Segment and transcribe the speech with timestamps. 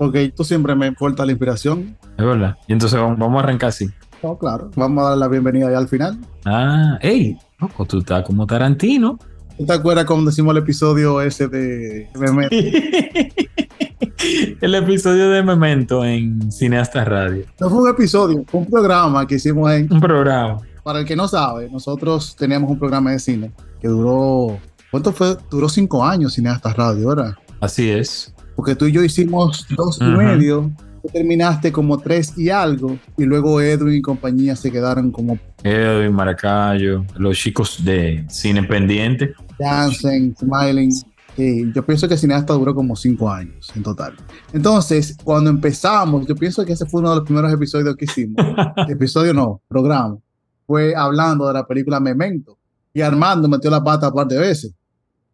[0.00, 1.94] porque tú siempre me cortas la inspiración.
[2.16, 2.56] Es verdad.
[2.66, 3.90] Y entonces vamos, vamos a arrancar así.
[4.22, 4.70] No, claro.
[4.74, 6.18] Vamos a dar la bienvenida ya al final.
[6.46, 9.18] Ah, hey, loco, tú estás como Tarantino.
[9.58, 12.56] ¿Tú te acuerdas cuando decimos el episodio ese de Memento?
[14.62, 17.44] el episodio de Memento en Cineasta Radio.
[17.60, 19.92] No fue un episodio, fue un programa que hicimos en...
[19.92, 20.62] Un programa.
[20.82, 24.58] Para el que no sabe, nosotros teníamos un programa de cine que duró...
[24.90, 25.36] ¿Cuánto fue?
[25.50, 27.34] Duró cinco años Cineasta Radio, ¿verdad?
[27.60, 28.34] Así es.
[28.56, 30.16] Porque tú y yo hicimos dos y Ujú.
[30.18, 30.70] medio.
[31.02, 32.98] Tú terminaste como tres y algo.
[33.16, 39.32] Y luego Edwin y compañía se quedaron como Edwin, Maracayo, los chicos de Cine Pendiente.
[39.58, 40.92] Dancing, Smiling.
[41.36, 44.14] Sí, yo pienso que Cineasta duró como cinco años en total.
[44.52, 48.36] Entonces, cuando empezamos, yo pienso que ese fue uno de los primeros episodios que hicimos.
[48.88, 50.18] Episodio no, programa.
[50.66, 52.58] Fue hablando de la película Memento.
[52.92, 54.72] Y Armando metió la pata un par de veces.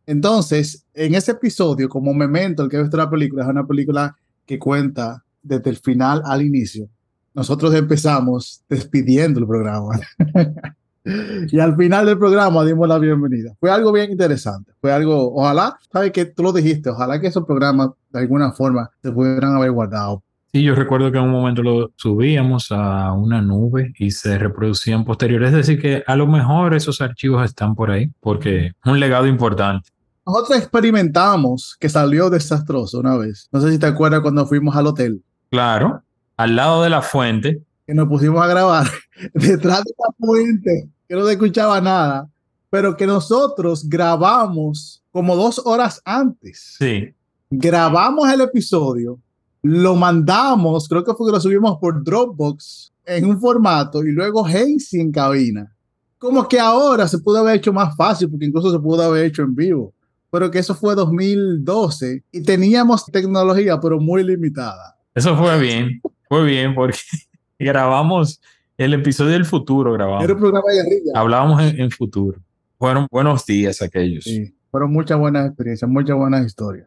[0.07, 4.17] Entonces, en ese episodio, como Memento, el que ha visto la película, es una película
[4.47, 6.89] que cuenta desde el final al inicio.
[7.35, 9.99] Nosotros empezamos despidiendo el programa.
[11.51, 13.53] y al final del programa dimos la bienvenida.
[13.59, 14.73] Fue algo bien interesante.
[14.81, 18.91] Fue algo, ojalá, sabes que tú lo dijiste, ojalá que esos programas de alguna forma
[19.03, 20.23] se pudieran haber guardado.
[20.53, 25.05] Sí, yo recuerdo que en un momento lo subíamos a una nube y se reproducían
[25.05, 25.51] posteriores.
[25.51, 29.27] Es decir, que a lo mejor esos archivos están por ahí porque es un legado
[29.27, 29.91] importante.
[30.27, 33.49] Nosotros experimentamos que salió desastroso una vez.
[33.53, 36.03] No sé si te acuerdas cuando fuimos al hotel, Claro,
[36.37, 37.63] al lado de la fuente.
[37.87, 38.87] que nos pusimos a grabar
[39.35, 42.29] detrás de la fuente, que no se escuchaba nada,
[42.69, 46.75] pero que nosotros grabamos como dos horas antes.
[46.79, 47.15] Sí,
[47.49, 49.21] grabamos el episodio,
[49.63, 54.45] lo mandamos, creo que fue que lo subimos por Dropbox en un formato y luego
[54.45, 55.73] Hazy en cabina.
[56.19, 59.43] Como que ahora se pudo haber hecho más fácil porque incluso se pudo haber hecho
[59.43, 59.93] en vivo,
[60.37, 64.99] pero que eso fue 2012 y teníamos tecnología pero muy limitada.
[65.15, 65.99] eso fue bien.
[66.29, 66.99] Fue bien porque
[67.59, 68.39] grabamos
[68.77, 70.23] el episodio del futuro, grabamos.
[70.23, 71.13] Era un programa de guerrilla.
[71.15, 72.39] Hablábamos en, en futuro.
[72.79, 74.25] Fueron buenos días aquellos.
[74.25, 76.87] Sí, fueron muchas buenas experiencias, muchas buenas historias.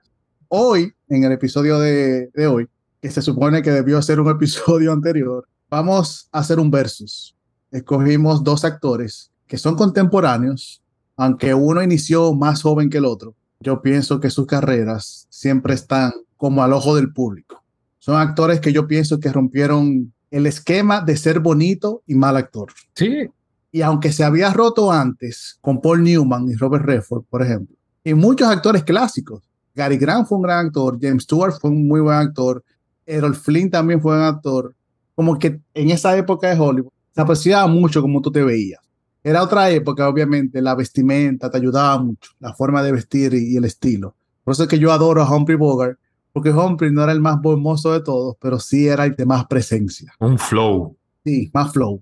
[0.49, 2.67] Hoy, en el episodio de, de hoy,
[3.01, 7.35] que se supone que debió ser un episodio anterior, vamos a hacer un versus.
[7.71, 10.83] Escogimos dos actores que son contemporáneos,
[11.17, 13.33] aunque uno inició más joven que el otro.
[13.61, 17.61] Yo pienso que sus carreras siempre están como al ojo del público.
[17.97, 22.71] Son actores que yo pienso que rompieron el esquema de ser bonito y mal actor.
[22.95, 23.27] Sí,
[23.73, 28.13] Y aunque se había roto antes con Paul Newman y Robert Redford, por ejemplo, y
[28.13, 29.43] muchos actores clásicos.
[29.75, 32.63] Gary Grant fue un gran actor, James Stewart fue un muy buen actor,
[33.05, 34.73] Errol Flynn también fue un actor.
[35.15, 38.79] Como que en esa época de Hollywood se apreciaba mucho como tú te veías.
[39.23, 43.57] Era otra época, obviamente, la vestimenta te ayudaba mucho, la forma de vestir y, y
[43.57, 44.15] el estilo.
[44.43, 45.99] Por eso es que yo adoro a Humphrey Bogart,
[46.31, 49.45] porque Humphrey no era el más hermoso de todos, pero sí era el de más
[49.47, 50.13] presencia.
[50.19, 50.95] un flow.
[51.23, 52.01] Sí, más flow.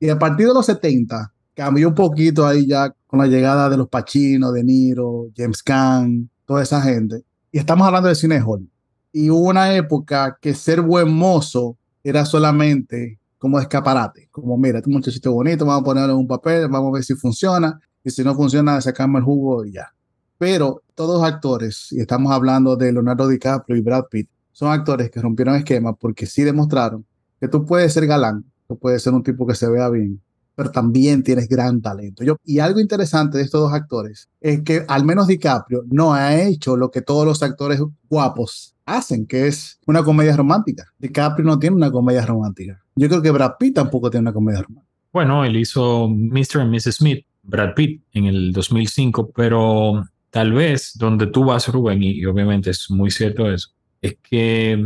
[0.00, 3.76] Y a partir de los 70 cambió un poquito ahí ya con la llegada de
[3.76, 7.24] los Pacino, De Niro, James Caan, toda esa gente.
[7.50, 8.70] Y estamos hablando de cine Hollywood.
[9.12, 14.28] Y hubo una época que ser buen mozo era solamente como escaparate.
[14.30, 17.14] Como, mira, este muchachito bonito, vamos a ponerlo en un papel, vamos a ver si
[17.14, 17.80] funciona.
[18.04, 19.92] Y si no funciona, sacamos el jugo y ya.
[20.36, 25.20] Pero todos actores, y estamos hablando de Leonardo DiCaprio y Brad Pitt, son actores que
[25.20, 27.04] rompieron esquemas porque sí demostraron
[27.40, 30.20] que tú puedes ser galán, tú puedes ser un tipo que se vea bien,
[30.54, 32.24] pero también tienes gran talento.
[32.24, 36.40] Yo, y algo interesante de estos dos actores es que al menos DiCaprio no ha
[36.40, 40.86] hecho lo que todos los actores guapos hacen, que es una comedia romántica.
[40.98, 42.82] DiCaprio no tiene una comedia romántica.
[42.96, 44.88] Yo creo que Brad Pitt tampoco tiene una comedia romántica.
[45.12, 46.60] Bueno, él hizo Mr.
[46.60, 46.96] and Mrs.
[46.96, 52.26] Smith, Brad Pitt, en el 2005, pero tal vez donde tú vas, Rubén, y, y
[52.26, 53.70] obviamente es muy cierto eso,
[54.00, 54.82] es que,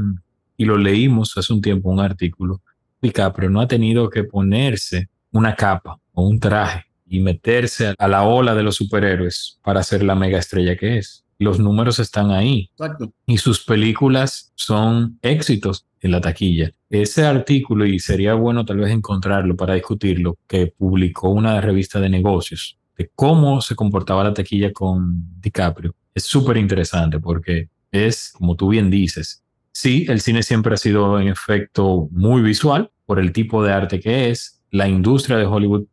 [0.57, 2.63] y lo leímos hace un tiempo, un artículo,
[3.01, 8.23] DiCaprio no ha tenido que ponerse una capa o un traje y meterse a la
[8.23, 11.25] ola de los superhéroes para ser la mega estrella que es.
[11.39, 13.13] Los números están ahí Exacto.
[13.27, 16.71] y sus películas son éxitos en la taquilla.
[16.91, 22.09] Ese artículo, y sería bueno tal vez encontrarlo para discutirlo, que publicó una revista de
[22.09, 28.55] negocios de cómo se comportaba la taquilla con DiCaprio, es súper interesante porque es, como
[28.55, 29.43] tú bien dices,
[29.73, 34.01] Sí, el cine siempre ha sido en efecto muy visual por el tipo de arte
[34.01, 34.61] que es.
[34.71, 35.85] La industria de Hollywood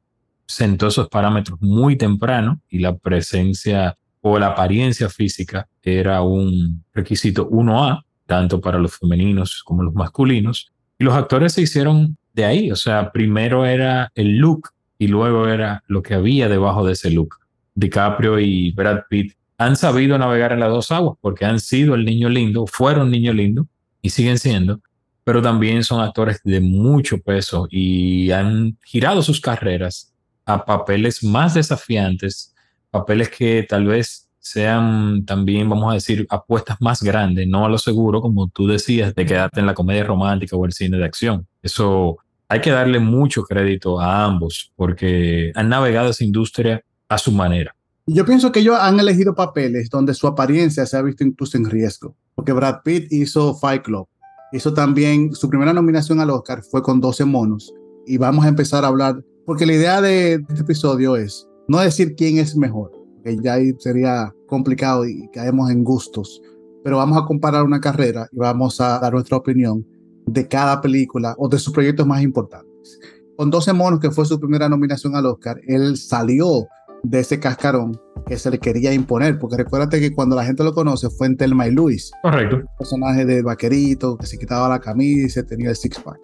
[0.46, 7.50] sentó esos parámetros muy temprano y la presencia o la apariencia física era un requisito
[7.50, 10.72] 1A, tanto para los femeninos como los masculinos.
[10.98, 15.48] Y los actores se hicieron de ahí, o sea, primero era el look y luego
[15.48, 17.36] era lo que había debajo de ese look.
[17.74, 22.06] DiCaprio y Brad Pitt han sabido navegar en las dos aguas porque han sido el
[22.06, 23.68] niño lindo, fueron niño lindo
[24.02, 24.82] y siguen siendo,
[25.24, 30.14] pero también son actores de mucho peso y han girado sus carreras
[30.46, 32.56] a papeles más desafiantes,
[32.92, 37.78] papeles que tal vez sean también, vamos a decir, apuestas más grandes, no a lo
[37.78, 41.48] seguro, como tú decías, de quedarte en la comedia romántica o el cine de acción.
[41.62, 47.32] Eso hay que darle mucho crédito a ambos porque han navegado esa industria a su
[47.32, 47.76] manera.
[48.08, 51.70] Yo pienso que ellos han elegido papeles donde su apariencia se ha visto incluso en
[51.70, 54.08] riesgo, porque Brad Pitt hizo Fight Club,
[54.52, 57.72] hizo también su primera nominación al Oscar fue con 12 monos,
[58.08, 62.16] y vamos a empezar a hablar, porque la idea de este episodio es no decir
[62.16, 62.92] quién es mejor,
[63.24, 66.42] que ya ahí sería complicado y caemos en gustos,
[66.84, 69.86] pero vamos a comparar una carrera y vamos a dar nuestra opinión
[70.26, 73.00] de cada película o de sus proyectos más importantes.
[73.38, 76.68] Con 12 monos, que fue su primera nominación al Oscar, él salió
[77.04, 80.74] de ese cascarón que se le quería imponer, porque recuérdate que cuando la gente lo
[80.74, 82.12] conoce fue en Telma y Luis.
[82.24, 82.62] Correcto.
[82.78, 86.20] personaje de vaquerito que se quitaba la camisa y tenía el six pack.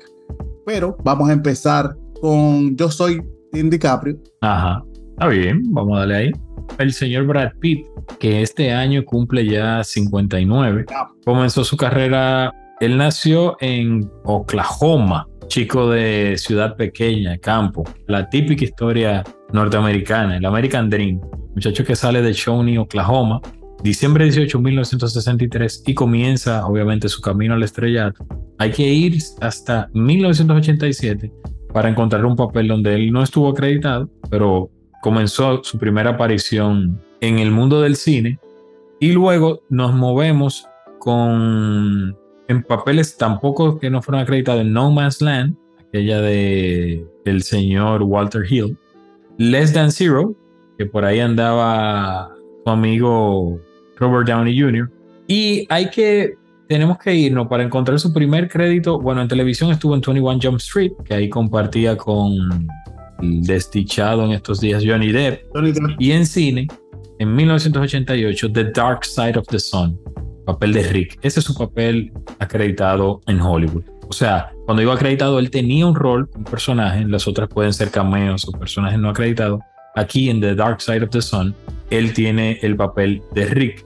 [0.65, 3.21] Pero vamos a empezar con Yo soy
[3.51, 4.17] Tim DiCaprio.
[4.41, 4.83] Ajá.
[5.15, 6.31] Está bien, vamos a darle ahí.
[6.77, 7.85] El señor Brad Pitt,
[8.19, 10.85] que este año cumple ya 59,
[11.23, 12.51] comenzó su carrera.
[12.81, 17.85] Él nació en Oklahoma, chico de ciudad pequeña, campo.
[18.07, 19.23] La típica historia
[19.53, 21.21] norteamericana, el American Dream.
[21.53, 23.39] Muchacho que sale de Shawnee, Oklahoma,
[23.83, 28.27] diciembre 18, 1963 y comienza obviamente su camino al estrellato.
[28.57, 31.31] Hay que ir hasta 1987
[31.73, 34.71] para encontrar un papel donde él no estuvo acreditado, pero
[35.05, 38.39] comenzó su primera aparición en el mundo del cine
[38.99, 40.67] y luego nos movemos
[40.97, 42.17] con
[42.47, 48.01] en papeles tampoco que no fueron acreditados en No Man's Land, aquella de el señor
[48.01, 48.75] Walter Hill,
[49.37, 50.33] Less Than Zero,
[50.75, 52.31] que por ahí andaba
[52.63, 53.59] su amigo
[53.97, 54.89] Robert Downey Jr.
[55.27, 56.33] Y hay que,
[56.67, 58.99] tenemos que irnos para encontrar su primer crédito.
[58.99, 62.67] Bueno, en televisión estuvo en 21 Jump Street, que ahí compartía con
[63.21, 65.43] desdichado en estos días Johnny Depp.
[65.53, 65.99] Johnny Depp.
[65.99, 66.67] Y en cine,
[67.19, 69.99] en 1988, The Dark Side of the Sun,
[70.45, 71.19] papel de Rick.
[71.21, 73.83] Ese es su papel acreditado en Hollywood.
[74.07, 77.89] O sea, cuando iba acreditado, él tenía un rol, un personaje, las otras pueden ser
[77.89, 79.61] cameos o personajes no acreditados.
[79.95, 81.55] Aquí en The Dark Side of the Sun,
[81.89, 83.85] él tiene el papel de Rick.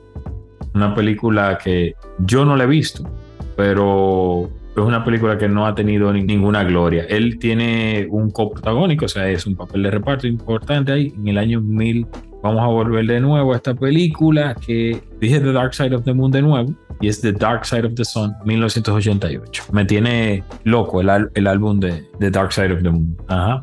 [0.73, 3.09] Una película que yo no la he visto,
[3.55, 7.03] pero es una película que no ha tenido ni- ninguna gloria.
[7.09, 11.13] Él tiene un coprotagónico, o sea, es un papel de reparto importante ahí.
[11.17, 12.07] En el año 1000
[12.41, 16.13] vamos a volver de nuevo a esta película que dije The Dark Side of the
[16.13, 19.63] Moon de nuevo y es The Dark Side of the Sun 1988.
[19.73, 23.17] Me tiene loco el, al- el álbum de The Dark Side of the Moon.
[23.27, 23.61] Ajá.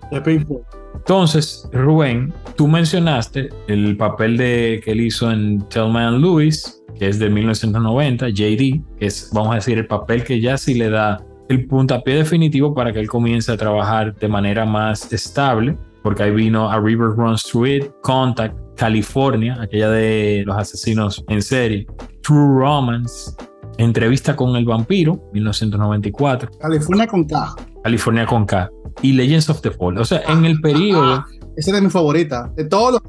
[0.94, 7.08] Entonces, Rubén, tú mencionaste el papel de, que él hizo en Thelma and Louise, que
[7.08, 10.90] es de 1990, JD, que es, vamos a decir, el papel que ya sí le
[10.90, 16.24] da el puntapié definitivo para que él comience a trabajar de manera más estable, porque
[16.24, 21.86] ahí vino A River Runs Through It, Contact, California, aquella de los asesinos en serie,
[22.22, 23.32] True Romance,
[23.78, 27.54] Entrevista con el vampiro, 1994, California con K.
[27.84, 28.70] California con K,
[29.02, 29.98] y Legends of the Fall.
[29.98, 31.24] O sea, en el periodo...
[31.56, 32.50] Esa es mi favorita.
[32.54, 33.02] De todos los.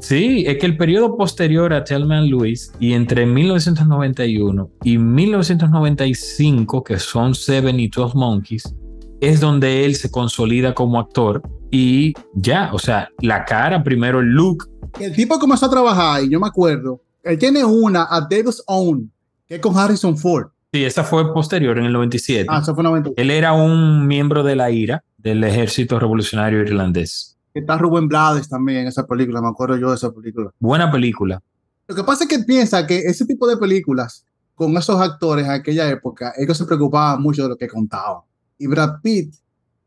[0.00, 6.98] Sí, es que el periodo posterior a Thelma Louise y entre 1991 y 1995, que
[6.98, 8.74] son Seven y 12 Monkeys,
[9.20, 14.28] es donde él se consolida como actor y ya, o sea, la cara, primero el
[14.28, 17.02] look, El tipo comenzó a trabajar y yo me acuerdo.
[17.22, 19.12] Él tiene una a Davis Own,
[19.46, 20.48] que es con Harrison Ford.
[20.72, 22.46] sí, esa fue posterior en el 97.
[22.48, 23.10] Ah, eso fue 90.
[23.16, 27.29] Él era un miembro de la IRA, del ejército revolucionario irlandés.
[27.52, 30.50] Está Rubén Blades también en esa película, me acuerdo yo de esa película.
[30.58, 31.42] Buena película.
[31.88, 35.50] Lo que pasa es que piensa que ese tipo de películas, con esos actores en
[35.50, 38.22] aquella época, ellos se preocupaban mucho de lo que contaban.
[38.58, 39.34] Y Brad Pitt,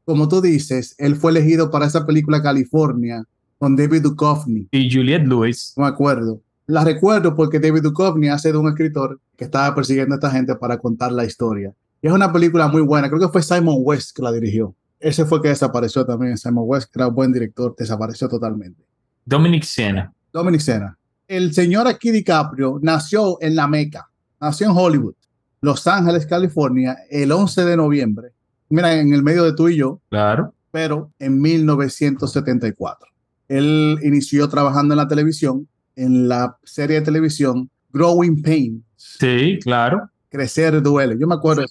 [0.03, 3.24] como tú dices, él fue elegido para esa película California
[3.58, 6.41] con David Duchovny, Y Juliette Lewis, no me acuerdo.
[6.65, 10.55] La recuerdo porque David Duchovny hace de un escritor que estaba persiguiendo a esta gente
[10.55, 11.74] para contar la historia.
[12.01, 14.75] Y es una película muy buena, creo que fue Simon West que la dirigió.
[15.04, 18.86] Ese fue que desapareció también, Simon West, que era un buen director, desapareció totalmente.
[19.26, 20.14] Dominic Siena.
[20.32, 20.98] Dominic Sena.
[21.28, 25.16] El señor aquí DiCaprio nació en la Meca, nació en Hollywood.
[25.60, 28.30] Los Ángeles, California, el 11 de noviembre.
[28.70, 30.00] Mira, en el medio de tú y yo.
[30.10, 30.54] Claro.
[30.72, 33.10] Pero en 1974.
[33.50, 35.68] Él inició trabajando en la televisión,
[35.98, 38.82] en la serie de televisión Growing Pains.
[38.96, 40.10] Sí, claro.
[40.30, 41.18] Crecer duele.
[41.20, 41.66] Yo me acuerdo,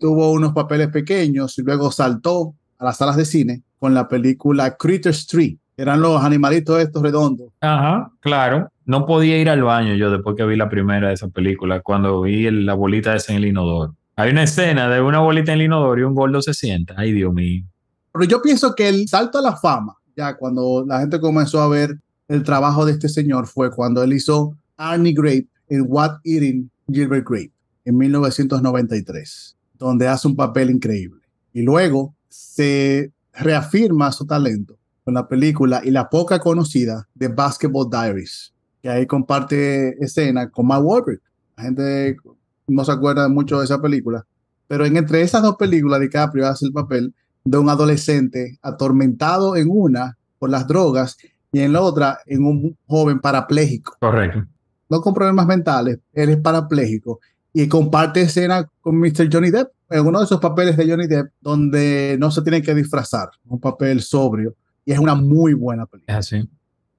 [0.00, 4.76] tuvo unos papeles pequeños y luego saltó a las salas de cine con la película
[4.76, 5.56] Critter Street.
[5.76, 7.48] Eran los animalitos estos redondos.
[7.60, 8.68] Ajá, claro.
[8.84, 12.20] No podía ir al baño yo después que vi la primera de esa película, cuando
[12.22, 13.94] vi el- la bolita esa en el inodoro.
[14.16, 16.94] Hay una escena de una bolita en el inodoro y un gordo se sienta.
[16.98, 17.64] Ay, Dios mío.
[18.12, 21.68] Pero yo pienso que el salto a la fama, ya cuando la gente comenzó a
[21.68, 21.96] ver
[22.28, 27.26] el trabajo de este señor, fue cuando él hizo Arnie Grape en What Eating Gilbert
[27.26, 27.52] Grape
[27.84, 31.22] en 1993, donde hace un papel increíble.
[31.52, 37.90] Y luego se reafirma su talento con la película y la poca conocida de Basketball
[37.90, 41.20] Diaries, que ahí comparte escena con Mark Wahlberg.
[41.56, 42.16] La gente
[42.66, 44.24] no se acuerda mucho de esa película,
[44.66, 49.68] pero en entre esas dos películas DiCaprio hace el papel de un adolescente atormentado en
[49.70, 51.18] una por las drogas
[51.52, 54.46] y en la otra en un joven parapléjico, Correcto.
[54.88, 57.20] no con problemas mentales, él es parapléjico
[57.52, 59.28] y comparte escena con Mr.
[59.30, 62.74] Johnny Depp, en uno de esos papeles de Johnny Depp donde no se tiene que
[62.74, 66.18] disfrazar, un papel sobrio y es una muy buena Es película.
[66.18, 66.48] así.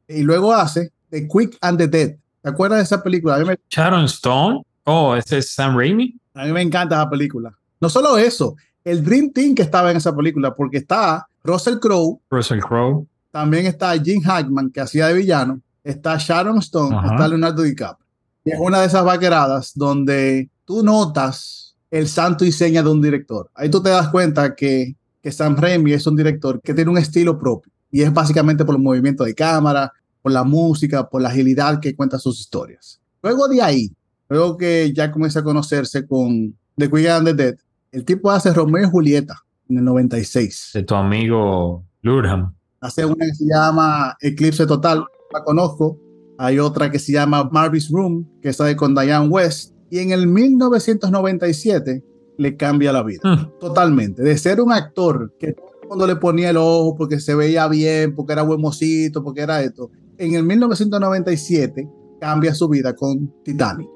[0.07, 2.15] Y luego hace The Quick and the Dead.
[2.41, 3.37] ¿Te acuerdas de esa película?
[3.39, 4.63] Me, Sharon Stone.
[4.85, 6.17] Oh, ese es Sam Raimi.
[6.33, 7.53] a mí me encanta esa película.
[7.79, 12.19] No solo eso, el Dream Team que estaba en esa película, porque está Russell Crowe,
[12.29, 13.05] Russell Crowe.
[13.31, 15.59] También está Jim Hackman, que hacía de villano.
[15.83, 17.07] Está Sharon Stone, Ajá.
[17.13, 18.05] está Leonardo DiCaprio.
[18.45, 21.62] Y es una de esas vaqueradas donde tú notas
[21.93, 23.51] el santo y seña de un director.
[23.53, 26.97] Ahí tú te das cuenta que, que Sam Raimi es un director que tiene un
[26.97, 27.71] estilo propio.
[27.91, 31.95] Y es básicamente por el movimiento de cámara, por la música, por la agilidad que
[31.95, 32.99] cuenta sus historias.
[33.21, 33.91] Luego de ahí,
[34.27, 37.55] luego que ya comienza a conocerse con The Quick and the Dead,
[37.91, 42.55] el tipo hace Romeo y Julieta en el 96 De tu amigo Lurham.
[42.81, 45.99] hace una que se llama Eclipse Total, la conozco.
[46.39, 49.72] Hay otra que se llama Marvis Room, que sale con Diane West.
[49.93, 52.03] Y en el 1997
[52.39, 53.21] le cambia la vida.
[53.23, 54.23] Mm, Totalmente.
[54.23, 55.55] De ser un actor que
[55.87, 59.61] mundo le ponía el ojo porque se veía bien, porque era buen mocito, porque era
[59.61, 59.91] esto.
[60.17, 61.87] En el 1997
[62.19, 63.87] cambia su vida con Titanic.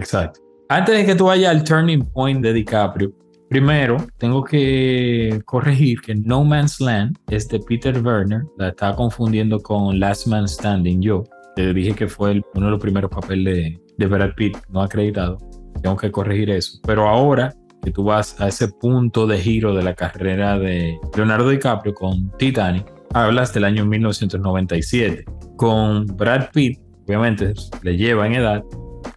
[0.00, 0.40] Exacto.
[0.68, 3.12] Antes de que tú vayas al turning point de DiCaprio,
[3.48, 8.42] primero tengo que corregir que No Man's Land es de Peter Werner.
[8.58, 11.00] La estaba confundiendo con Last Man Standing.
[11.00, 11.22] Yo
[11.56, 14.82] te dije que fue el- uno de los primeros papeles de, de Brad Pitt no
[14.82, 15.38] acreditado.
[15.82, 16.78] Tengo que corregir eso.
[16.86, 21.50] Pero ahora que tú vas a ese punto de giro de la carrera de Leonardo
[21.50, 25.24] DiCaprio con Titanic, hablas del año 1997.
[25.56, 28.62] Con Brad Pitt, obviamente le lleva en edad,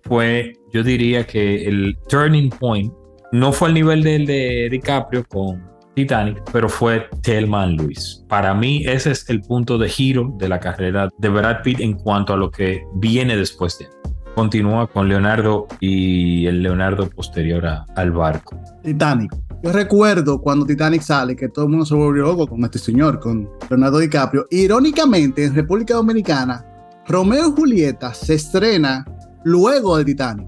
[0.04, 2.92] fue, yo diría que el turning point
[3.32, 5.64] no fue al nivel del de DiCaprio con
[5.98, 8.24] Titanic, pero fue Thelma and Luis.
[8.30, 11.94] Para mí ese es el punto de giro de la carrera de Brad Pitt en
[11.94, 13.92] cuanto a lo que viene después de él.
[14.36, 18.56] Continúa con Leonardo y el Leonardo posterior a- al barco.
[18.84, 19.36] Titanic.
[19.64, 23.20] Yo recuerdo cuando Titanic sale que todo el mundo se volvió loco con este señor,
[23.20, 24.46] con Leonardo DiCaprio.
[24.52, 26.64] Irónicamente, en República Dominicana,
[27.08, 29.04] Romeo y Julieta se estrena
[29.44, 30.48] luego de Titanic.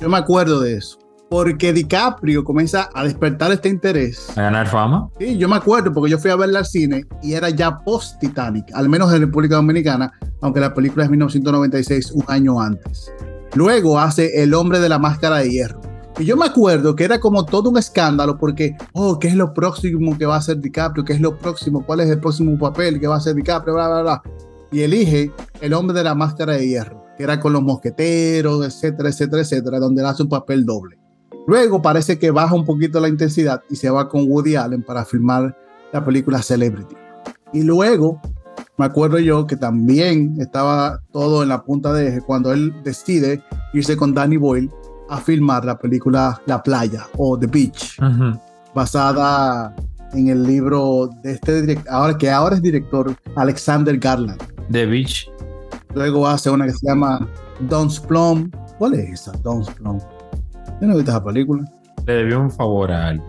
[0.00, 0.96] Yo me acuerdo de eso.
[1.30, 4.30] Porque DiCaprio comienza a despertar este interés.
[4.36, 5.10] A ganar fama.
[5.18, 8.66] Sí, yo me acuerdo porque yo fui a verla al cine y era ya post-Titanic,
[8.74, 13.12] al menos en República Dominicana, aunque la película es 1996, un año antes.
[13.54, 15.80] Luego hace El hombre de la máscara de hierro.
[16.18, 19.54] Y yo me acuerdo que era como todo un escándalo porque, oh, ¿qué es lo
[19.54, 21.04] próximo que va a hacer DiCaprio?
[21.04, 21.84] ¿Qué es lo próximo?
[21.84, 23.74] ¿Cuál es el próximo papel que va a hacer DiCaprio?
[23.74, 24.22] Bla, bla, bla.
[24.72, 29.10] Y elige El hombre de la máscara de hierro, que era con los mosqueteros, etcétera,
[29.10, 30.98] etcétera, etcétera, donde hace un papel doble.
[31.48, 35.06] Luego parece que baja un poquito la intensidad y se va con Woody Allen para
[35.06, 35.56] filmar
[35.94, 36.94] la película Celebrity.
[37.54, 38.20] Y luego,
[38.76, 43.42] me acuerdo yo que también estaba todo en la punta de eje cuando él decide
[43.72, 44.70] irse con Danny Boyle
[45.08, 47.98] a filmar la película La Playa o The Beach,
[48.74, 49.74] basada
[50.12, 54.42] en el libro de este director, ahora que ahora es director Alexander Garland.
[54.70, 55.30] The Beach.
[55.94, 57.26] Luego hace una que se llama
[57.60, 58.50] Don's Plum.
[58.76, 59.32] ¿Cuál es esa?
[59.42, 59.98] Don's Plum.
[60.80, 61.64] Yo no he visto esa película.
[62.06, 63.26] Le debió un favor a alguien.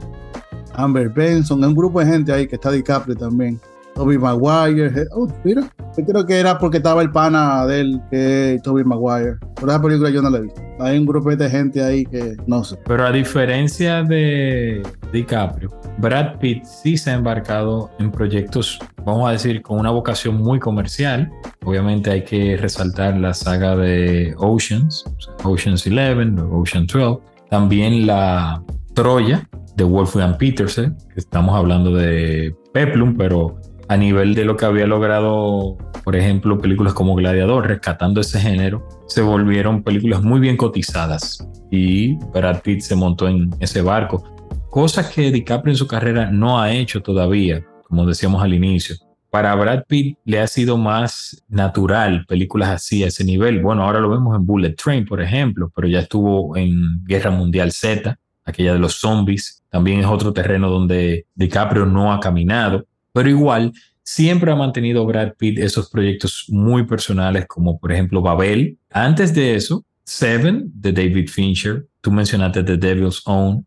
[0.76, 3.60] Amber Benson, hay un grupo de gente ahí que está DiCaprio también.
[3.96, 5.08] Toby Maguire.
[5.12, 8.86] Oh, mira, yo creo que era porque estaba el pana de él, que es Toby
[8.86, 9.36] Maguire.
[9.56, 10.62] Pero esa película yo no la he visto.
[10.80, 12.78] Hay un grupo de gente ahí que no sé.
[12.86, 19.34] Pero a diferencia de DiCaprio, Brad Pitt sí se ha embarcado en proyectos, vamos a
[19.34, 21.30] decir, con una vocación muy comercial.
[21.66, 25.04] Obviamente hay que resaltar la saga de Oceans,
[25.44, 28.64] Oceans 11, o Ocean 12, También la
[28.94, 34.66] Troya de Wolfgang Petersen, que estamos hablando de Peplum, pero a nivel de lo que
[34.66, 40.58] había logrado, por ejemplo, películas como Gladiador, rescatando ese género, se volvieron películas muy bien
[40.58, 44.24] cotizadas y Brad Pitt se montó en ese barco,
[44.70, 48.96] cosa que DiCaprio en su carrera no ha hecho todavía, como decíamos al inicio.
[49.30, 53.62] Para Brad Pitt le ha sido más natural películas así a ese nivel.
[53.62, 57.72] Bueno, ahora lo vemos en Bullet Train, por ejemplo, pero ya estuvo en Guerra Mundial
[57.72, 59.64] Z, aquella de los zombies.
[59.70, 63.72] También es otro terreno donde DiCaprio no ha caminado, pero igual
[64.02, 68.80] siempre ha mantenido Brad Pitt esos proyectos muy personales, como por ejemplo Babel.
[68.90, 73.64] Antes de eso, Seven de David Fincher, tú mencionaste The Devil's Own,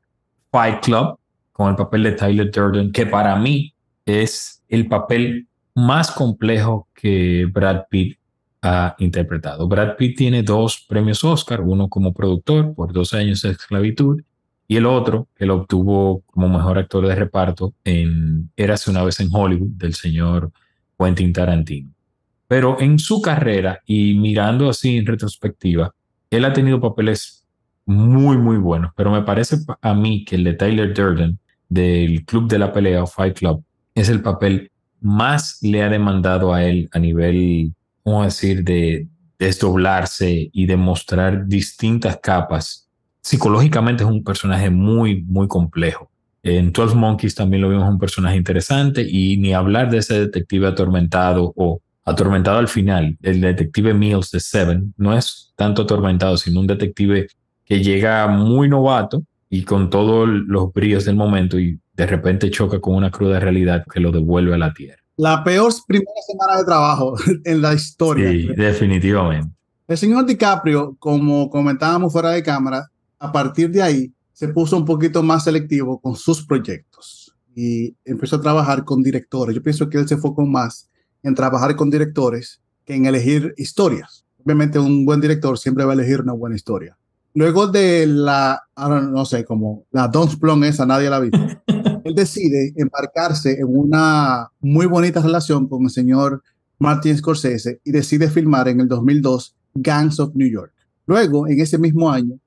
[0.51, 1.17] Fight Club
[1.53, 3.73] con el papel de Tyler Durden, que para mí
[4.05, 8.19] es el papel más complejo que Brad Pitt
[8.63, 9.67] ha interpretado.
[9.69, 14.23] Brad Pitt tiene dos premios Oscar, uno como productor por dos años de esclavitud
[14.69, 19.21] y el otro que lo obtuvo como mejor actor de reparto en Érase una vez
[19.21, 20.51] en Hollywood del señor
[20.99, 21.91] Quentin Tarantino.
[22.49, 25.95] Pero en su carrera y mirando así en retrospectiva,
[26.31, 27.45] él ha tenido papeles
[27.85, 31.39] muy, muy buenos, pero me parece a mí que el de Tyler Durden
[31.69, 33.63] del Club de la Pelea o Fight Club
[33.95, 34.72] es el papel
[35.03, 41.47] más le ha demandado a él a nivel, vamos a decir, de desdoblarse y demostrar
[41.47, 42.89] distintas capas.
[43.21, 46.11] Psicológicamente es un personaje muy, muy complejo.
[46.45, 50.67] En 12 Monkeys también lo vimos un personaje interesante y ni hablar de ese detective
[50.67, 53.17] atormentado o atormentado al final.
[53.23, 57.29] El detective Mills de Seven no es tanto atormentado, sino un detective
[57.65, 62.81] que llega muy novato y con todos los brillos del momento y de repente choca
[62.81, 65.01] con una cruda realidad que lo devuelve a la tierra.
[65.17, 68.29] La peor primera semana de trabajo en la historia.
[68.29, 69.55] Sí, definitivamente.
[69.87, 72.91] El señor DiCaprio, como comentábamos fuera de cámara,
[73.21, 78.37] a partir de ahí se puso un poquito más selectivo con sus proyectos y empezó
[78.37, 79.55] a trabajar con directores.
[79.55, 80.91] Yo pienso que él se enfocó más
[81.23, 84.25] en trabajar con directores que en elegir historias.
[84.45, 86.99] Obviamente un buen director siempre va a elegir una buena historia.
[87.35, 91.39] Luego de la, no sé, como la Don't Plum esa, nadie la ha visto.
[92.05, 96.43] él decide embarcarse en una muy bonita relación con el señor
[96.79, 100.73] Martin Scorsese y decide filmar en el 2002 Gangs of New York.
[101.07, 102.39] Luego, en ese mismo año,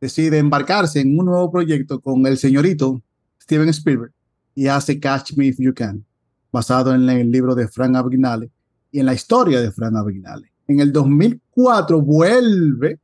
[0.00, 3.02] decide embarcarse en un nuevo proyecto con el señorito
[3.40, 4.12] Steven Spielberg
[4.54, 6.04] y hace Catch Me If You Can,
[6.50, 8.50] basado en el libro de Frank Abagnale
[8.90, 10.50] y en la historia de Frank Abagnale.
[10.66, 12.98] En el 2004 vuelve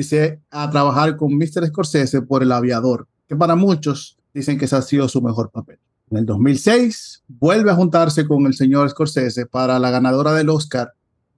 [0.00, 1.66] dice, a trabajar con Mr.
[1.68, 5.78] Scorsese por El Aviador, que para muchos dicen que ese ha sido su mejor papel.
[6.10, 10.92] En el 2006 vuelve a juntarse con el señor Scorsese para la ganadora del Oscar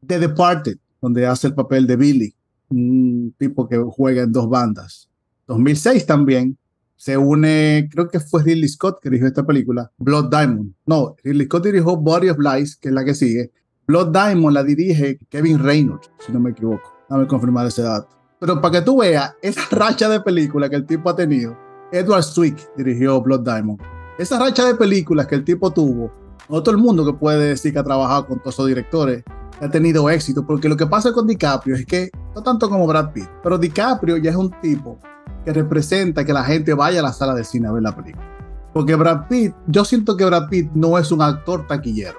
[0.06, 2.34] The Departed, donde hace el papel de Billy,
[2.70, 5.08] un tipo que juega en dos bandas.
[5.48, 6.56] 2006 también
[6.96, 10.72] se une, creo que fue Ridley Scott que dirigió esta película, Blood Diamond.
[10.86, 13.50] No, Ridley Scott dirigió Body of Lies, que es la que sigue.
[13.88, 16.94] Blood Diamond la dirige Kevin Reynolds, si no me equivoco.
[17.10, 18.21] Dame confirmar ese dato.
[18.42, 21.56] Pero para que tú veas esa racha de películas que el tipo ha tenido,
[21.92, 23.80] Edward Swick dirigió Blood Diamond.
[24.18, 26.10] Esa racha de películas que el tipo tuvo,
[26.48, 29.22] no todo el mundo que puede decir que ha trabajado con todos esos directores
[29.60, 33.12] ha tenido éxito, porque lo que pasa con DiCaprio es que, no tanto como Brad
[33.12, 34.98] Pitt, pero DiCaprio ya es un tipo
[35.44, 38.26] que representa que la gente vaya a la sala de cine a ver la película.
[38.74, 42.18] Porque Brad Pitt, yo siento que Brad Pitt no es un actor taquillero.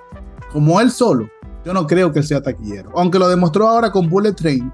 [0.54, 1.28] Como él solo,
[1.66, 2.92] yo no creo que él sea taquillero.
[2.96, 4.72] Aunque lo demostró ahora con Bullet Train,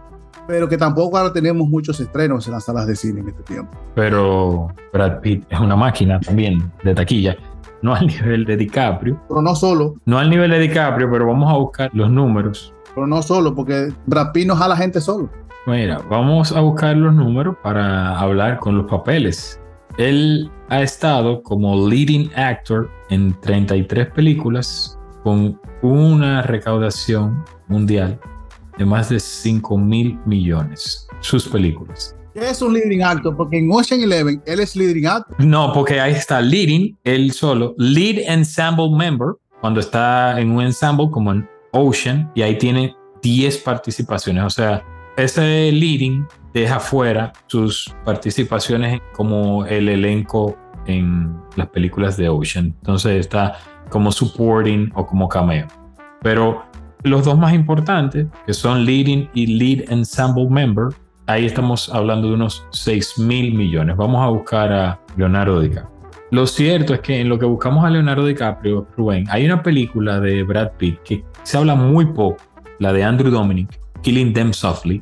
[0.49, 3.71] pero que tampoco ahora tenemos muchos estrenos en las salas de cine en este tiempo.
[3.93, 7.37] Pero Brad Pitt es una máquina también de taquilla,
[7.83, 9.21] no al nivel de DiCaprio.
[9.27, 9.97] Pero no solo.
[10.05, 12.73] No al nivel de DiCaprio, pero vamos a buscar los números.
[12.95, 15.29] Pero no solo, porque Brad Pitt no jala gente solo.
[15.67, 19.61] Mira, vamos a buscar los números para hablar con los papeles.
[19.99, 28.19] Él ha estado como leading actor en 33 películas con una recaudación mundial
[28.79, 31.07] de más de 5 mil millones.
[31.19, 32.15] Sus películas.
[32.33, 33.35] ¿Qué es un leading actor?
[33.35, 35.35] Porque en Ocean Eleven él es leading actor.
[35.43, 37.75] No, porque ahí está leading, él solo.
[37.77, 43.57] Lead ensemble member, cuando está en un ensemble como en Ocean, y ahí tiene 10
[43.57, 44.43] participaciones.
[44.45, 44.83] O sea,
[45.17, 52.73] ese leading deja fuera sus participaciones como el elenco en las películas de Ocean.
[52.79, 53.57] Entonces está
[53.89, 55.67] como supporting o como cameo.
[56.21, 56.63] Pero
[57.03, 60.87] los dos más importantes, que son Leading y Lead Ensemble Member,
[61.27, 63.95] ahí estamos hablando de unos 6 mil millones.
[63.95, 65.99] Vamos a buscar a Leonardo DiCaprio.
[66.31, 70.19] Lo cierto es que en lo que buscamos a Leonardo DiCaprio, Rubén, hay una película
[70.19, 72.37] de Brad Pitt que se habla muy poco,
[72.79, 75.01] la de Andrew Dominic, Killing Them Softly,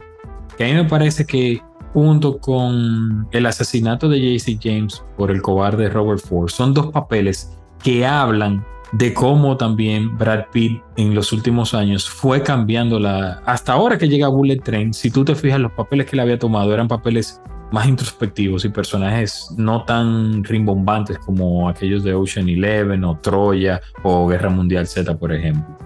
[0.58, 1.62] que a mí me parece que
[1.94, 7.58] junto con el asesinato de JC James por el cobarde Robert Ford, son dos papeles
[7.84, 13.42] que hablan de cómo también Brad Pitt en los últimos años fue cambiando la...
[13.46, 16.40] Hasta ahora que llega Bullet Train, si tú te fijas, los papeles que le había
[16.40, 23.04] tomado eran papeles más introspectivos y personajes no tan rimbombantes como aquellos de Ocean Eleven
[23.04, 25.78] o Troya o Guerra Mundial Z, por ejemplo.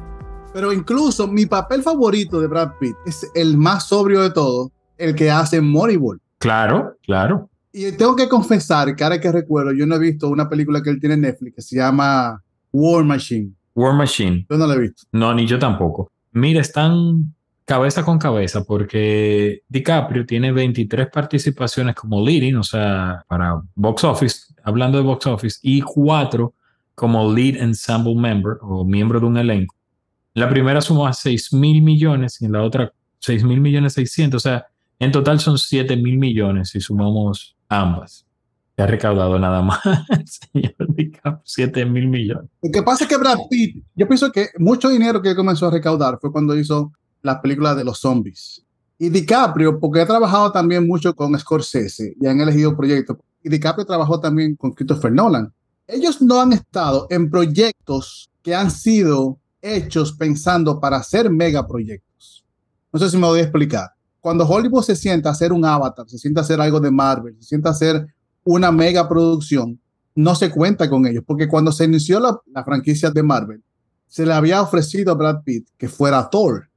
[0.53, 5.15] Pero incluso mi papel favorito de Brad Pitt es el más sobrio de todo, el
[5.15, 6.21] que hace Moneyball.
[6.37, 7.49] Claro, claro.
[7.73, 10.89] Y tengo que confesar que ahora que recuerdo, yo no he visto una película que
[10.89, 13.53] él tiene en Netflix que se llama War Machine.
[13.75, 14.45] War Machine.
[14.49, 15.03] Yo no la he visto.
[15.11, 16.11] No, ni yo tampoco.
[16.31, 17.33] Mira, están
[17.65, 24.53] cabeza con cabeza porque DiCaprio tiene 23 participaciones como leading, o sea, para box office,
[24.63, 26.53] hablando de box office, y 4
[26.95, 29.75] como lead ensemble member o miembro de un elenco.
[30.33, 34.37] La primera sumó a 6 mil millones y en la otra 6 mil millones 600,
[34.37, 34.65] o sea,
[34.99, 38.25] en total son 7 mil millones si sumamos ambas
[38.81, 39.79] ha recaudado nada más,
[40.53, 40.75] señor
[41.43, 42.49] 7 mil millones.
[42.61, 45.71] Lo que pasa es que Brad Pitt, yo pienso que mucho dinero que comenzó a
[45.71, 46.91] recaudar fue cuando hizo
[47.21, 48.63] la película de los zombies.
[48.97, 53.17] Y DiCaprio, porque ha trabajado también mucho con Scorsese y han elegido proyectos.
[53.43, 55.51] Y DiCaprio trabajó también con Christopher Nolan.
[55.87, 62.45] Ellos no han estado en proyectos que han sido hechos pensando para hacer megaproyectos.
[62.91, 63.89] No sé si me voy a explicar.
[64.19, 67.35] Cuando Hollywood se sienta a hacer un Avatar, se sienta a hacer algo de Marvel,
[67.39, 68.05] se sienta a hacer
[68.43, 69.79] una mega producción,
[70.15, 73.63] no se cuenta con ellos, porque cuando se inició la, franquicia de Marvel,
[74.07, 76.69] se le había ofrecido a Brad Pitt que fuera Thor,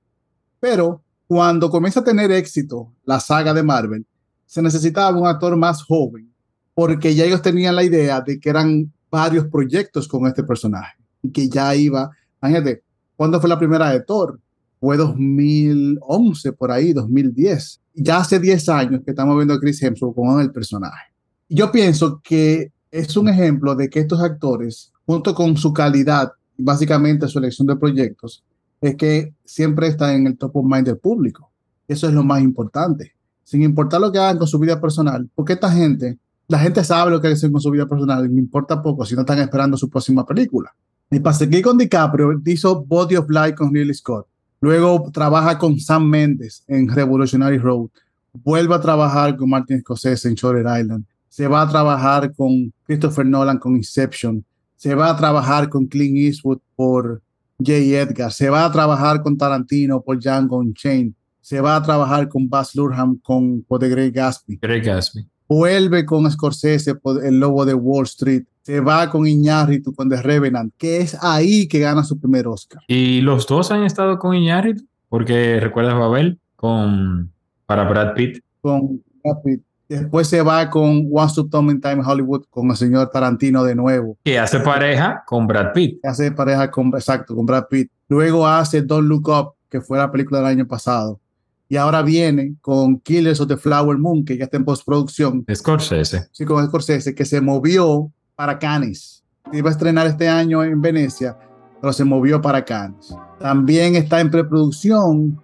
[0.61, 4.07] pero cuando comienza a tener éxito la saga de Marvel,
[4.47, 6.31] se necesitaba un actor más joven,
[6.75, 11.31] porque ya ellos tenían la idea de que eran varios proyectos con este personaje y
[11.31, 12.11] que ya iba,
[12.43, 12.83] imagínate,
[13.17, 14.39] ¿cuándo fue la primera de Thor?
[14.81, 17.81] Fue 2011, por ahí, 2010.
[17.95, 21.14] Ya hace 10 años que estamos viendo a Chris Hemsworth con el personaje
[21.55, 27.29] yo pienso que es un ejemplo de que estos actores, junto con su calidad, básicamente
[27.29, 28.43] su elección de proyectos,
[28.81, 31.53] es que siempre están en el top of mind del público.
[31.87, 33.13] Eso es lo más importante.
[33.45, 37.13] Sin importar lo que hagan con su vida personal, porque esta gente, la gente sabe
[37.13, 39.89] lo que hacen con su vida personal y importa poco si no están esperando su
[39.89, 40.75] próxima película.
[41.09, 44.27] Y para seguir con DiCaprio, hizo Body of Light con Ridley Scott.
[44.61, 47.91] Luego trabaja con Sam Mendes en Revolutionary Road.
[48.33, 51.05] Vuelve a trabajar con Martin Scorsese en Shutter Island
[51.35, 54.45] se va a trabajar con Christopher Nolan con Inception,
[54.77, 57.23] se va a trabajar con Clint Eastwood por
[57.59, 57.73] J.
[57.73, 62.49] Edgar, se va a trabajar con Tarantino por Django Unchained, se va a trabajar con
[62.49, 64.59] Baz Luhrmann con por The Great Gatsby.
[64.63, 65.27] Great Gatsby.
[65.49, 68.45] Vuelve con Scorsese por El Lobo de Wall Street.
[68.63, 72.81] Se va con Iñárritu con The Revenant, que es ahí que gana su primer Oscar.
[72.87, 77.33] Y los dos han estado con Iñárritu, porque recuerdas Babel con
[77.67, 78.39] para Brad Pitt.
[78.61, 79.63] Con Brad Pitt.
[79.89, 84.17] Después se va con Once Upon a Time Hollywood con el señor Tarantino de nuevo.
[84.25, 86.01] Que hace pareja con Brad Pitt.
[86.01, 87.91] Que hace pareja con, exacto, con Brad Pitt.
[88.09, 91.21] Luego hace Don't Look Up, que fue la película del año pasado.
[91.69, 95.45] Y ahora viene con Killers of the Flower Moon, que ya está en postproducción.
[95.55, 96.29] Scorsese.
[96.33, 99.23] Sí, con Scorsese, que se movió para Cannes.
[99.53, 101.37] Iba a estrenar este año en Venecia,
[101.81, 103.15] pero se movió para Cannes.
[103.39, 105.41] También está en preproducción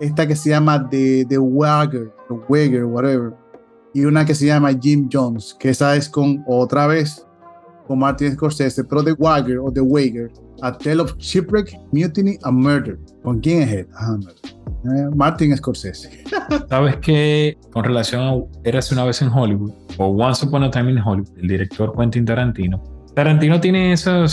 [0.00, 3.41] esta que se llama The, The Wagger, The Wagger, whatever
[3.94, 7.26] y una que se llama Jim Jones, que esa es con otra vez
[7.86, 10.30] con Martin Scorsese, pero The Wagger o The Wager,
[10.62, 12.98] A Tale of Shipwreck, Mutiny and Murder.
[13.22, 13.88] ¿Con quién es él?
[13.96, 14.16] Ah,
[14.84, 16.24] eh, Martin Scorsese.
[16.68, 20.92] Sabes que con relación a Eras una vez en Hollywood o Once Upon a Time
[20.92, 22.82] in Hollywood, el director Quentin Tarantino,
[23.14, 24.26] Tarantino tiene esa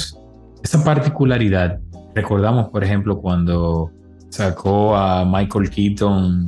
[0.86, 1.80] particularidad.
[2.16, 3.92] Recordamos, por ejemplo, cuando
[4.30, 6.46] sacó a Michael Keaton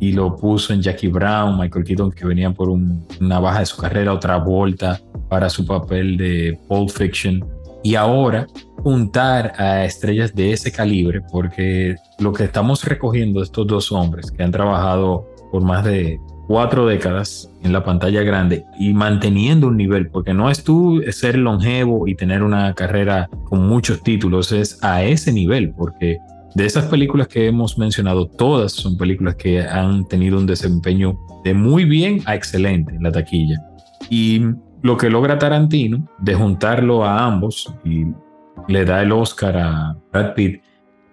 [0.00, 3.76] y lo puso en Jackie Brown, Michael Keaton que venía por una baja de su
[3.76, 7.44] carrera, otra vuelta para su papel de Pulp Fiction.
[7.82, 8.46] Y ahora
[8.82, 14.30] juntar a estrellas de ese calibre, porque lo que estamos recogiendo de estos dos hombres
[14.30, 19.76] que han trabajado por más de cuatro décadas en la pantalla grande y manteniendo un
[19.76, 24.82] nivel, porque no es tú ser longevo y tener una carrera con muchos títulos, es
[24.82, 26.18] a ese nivel, porque
[26.54, 31.54] de esas películas que hemos mencionado, todas son películas que han tenido un desempeño de
[31.54, 33.56] muy bien a excelente en la taquilla.
[34.10, 34.42] Y
[34.82, 38.06] lo que logra Tarantino de juntarlo a ambos y
[38.68, 40.62] le da el Oscar a Brad Pitt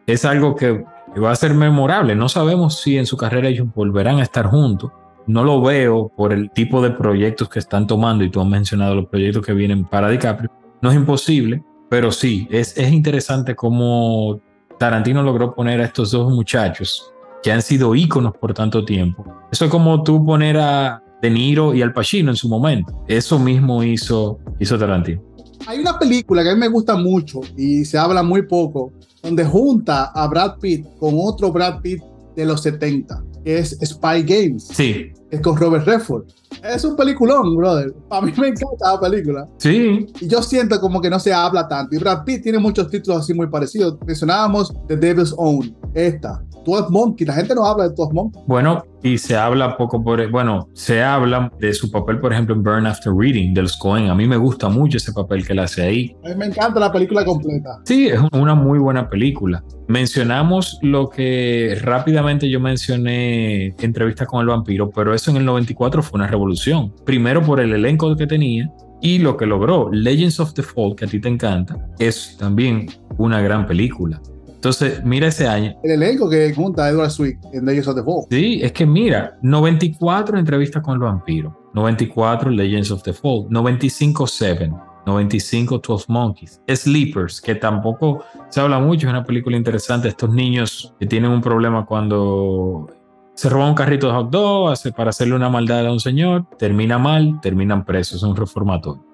[0.08, 0.84] es algo que
[1.22, 2.16] va a ser memorable.
[2.16, 4.92] No sabemos si en su carrera ellos volverán a estar juntos.
[5.28, 8.96] No lo veo por el tipo de proyectos que están tomando y tú has mencionado
[8.96, 10.52] los proyectos que vienen para DiCaprio.
[10.82, 14.40] No es imposible, pero sí, es, es interesante cómo
[14.80, 17.12] Tarantino logró poner a estos dos muchachos
[17.42, 19.24] que han sido íconos por tanto tiempo.
[19.52, 23.04] Eso es como tú poner a De Niro y Al Pacino en su momento.
[23.08, 25.22] Eso mismo hizo, hizo Tarantino.
[25.68, 29.46] Hay una película que a mí me gusta mucho y se habla muy poco, donde
[29.46, 32.02] junta a Brad Pitt con otro Brad Pitt
[32.36, 34.68] de los 70, que es Spy Games.
[34.68, 35.12] Sí.
[35.32, 36.26] Es con Robert Redford.
[36.64, 37.94] Es un peliculón, brother.
[38.12, 39.50] A mí me encanta la película.
[39.58, 40.08] Sí.
[40.20, 41.96] Y yo siento como que no se habla tanto.
[41.96, 43.98] Y Brad Pitt tiene muchos títulos así muy parecidos.
[44.06, 47.26] Mencionábamos The Devil's Own, esta, 12 Monkey.
[47.26, 48.42] La gente no habla de 12 Monkey.
[48.48, 50.30] Bueno, y se habla poco por.
[50.32, 54.10] Bueno, se habla de su papel, por ejemplo, en Burn After Reading, de los Cohen.
[54.10, 56.16] A mí me gusta mucho ese papel que él hace ahí.
[56.26, 57.82] A mí me encanta la película completa.
[57.86, 59.64] Sí, es una muy buena película.
[59.88, 66.02] Mencionamos lo que rápidamente yo mencioné entrevista con el vampiro, pero eso en el 94
[66.02, 66.92] fue una revolución.
[67.06, 69.92] Primero por el elenco que tenía y lo que logró.
[69.92, 74.20] Legends of the Fall, que a ti te encanta, es también una gran película.
[74.66, 75.76] Entonces, mira ese año.
[75.84, 78.26] El elenco que junta Edward Sweet en Legends of the Fall.
[78.32, 84.26] Sí, es que mira, 94 entrevistas con el vampiro, 94 Legends of the Fall, 95
[84.26, 84.74] Seven,
[85.06, 90.08] 95 12 Monkeys, Sleepers, que tampoco se habla mucho, es una película interesante.
[90.08, 92.90] Estos niños que tienen un problema cuando
[93.36, 96.48] se roba un carrito de hot dog hace, para hacerle una maldad a un señor,
[96.58, 99.06] termina mal, terminan presos, es un reformatorio.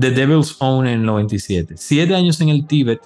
[0.00, 3.02] The Devil's Own en el 97, siete años en el Tíbet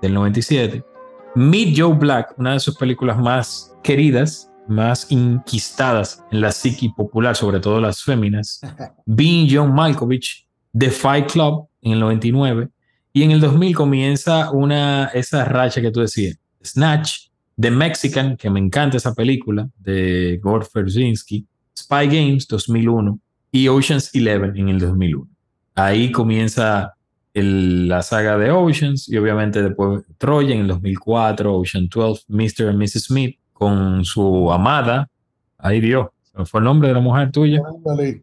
[0.00, 0.93] del 97.
[1.34, 7.34] Meet Joe Black, una de sus películas más queridas, más inquistadas en la psiqui popular,
[7.34, 8.60] sobre todo las féminas.
[9.06, 12.68] Being John Malkovich, The Fight Club en el 99.
[13.12, 17.28] Y en el 2000 comienza una, esa racha que tú decías, Snatch,
[17.60, 23.18] The Mexican, que me encanta esa película, de Gore Verbinski, Spy Games 2001
[23.52, 25.28] y Ocean's Eleven en el 2001.
[25.76, 26.94] Ahí comienza
[27.34, 32.68] el, la saga de Oceans y obviamente después Troya en el 2004, Ocean 12, Mr.
[32.68, 33.04] and Mrs.
[33.04, 35.10] Smith con su amada,
[35.58, 36.08] ahí Dios,
[36.46, 37.60] fue el nombre de la mujer tuya,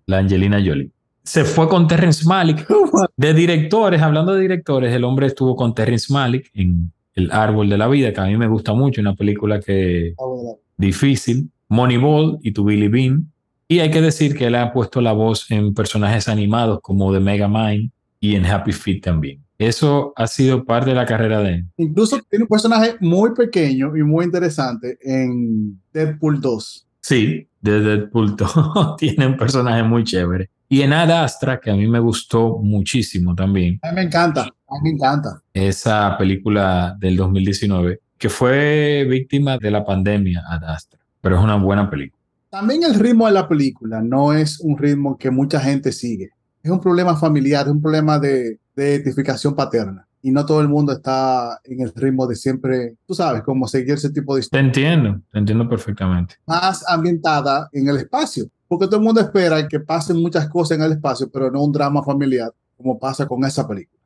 [0.05, 0.89] la Angelina Jolie.
[1.23, 2.67] Se fue con Terrence Malick.
[3.17, 7.77] De directores, hablando de directores, el hombre estuvo con Terrence Malick en El Árbol de
[7.77, 10.15] la Vida, que a mí me gusta mucho, una película que
[10.77, 13.31] difícil, Moneyball y To Billy Bean.
[13.67, 17.19] Y hay que decir que él ha puesto la voz en personajes animados como The
[17.19, 17.91] Mega Mind
[18.21, 19.43] y en Happy Feet también.
[19.57, 21.65] Eso ha sido parte de la carrera de él.
[21.77, 26.87] Incluso tiene un personaje muy pequeño y muy interesante en Deadpool 2.
[27.01, 30.49] Sí, de Deadpool 2 tiene un personaje muy chévere.
[30.69, 33.79] Y en Ad Astra, que a mí me gustó muchísimo también.
[33.81, 35.41] A mí me encanta, a mí me encanta.
[35.53, 41.57] Esa película del 2019, que fue víctima de la pandemia, Ad Astra, pero es una
[41.57, 42.21] buena película.
[42.49, 46.29] También el ritmo de la película no es un ritmo que mucha gente sigue.
[46.63, 50.07] Es un problema familiar, es un problema de, de identificación paterna.
[50.23, 53.93] Y no todo el mundo está en el ritmo de siempre, tú sabes, como seguir
[53.93, 56.35] ese tipo de Te entiendo, te entiendo perfectamente.
[56.45, 58.45] Más ambientada en el espacio.
[58.67, 61.73] Porque todo el mundo espera que pasen muchas cosas en el espacio, pero no un
[61.73, 63.99] drama familiar, como pasa con esa película.